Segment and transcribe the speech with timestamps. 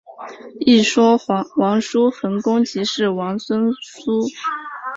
[0.61, 1.19] 一说
[1.57, 4.25] 王叔桓公即是王孙苏。